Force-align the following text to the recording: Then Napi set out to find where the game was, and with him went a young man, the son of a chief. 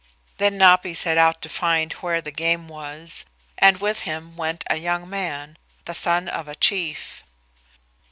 Then 0.37 0.57
Napi 0.57 0.95
set 0.95 1.19
out 1.19 1.43
to 1.43 1.47
find 1.49 1.93
where 1.93 2.21
the 2.21 2.31
game 2.31 2.67
was, 2.67 3.23
and 3.59 3.77
with 3.77 3.99
him 4.01 4.35
went 4.35 4.63
a 4.67 4.77
young 4.77 5.07
man, 5.07 5.59
the 5.85 5.93
son 5.93 6.27
of 6.27 6.47
a 6.47 6.55
chief. 6.55 7.23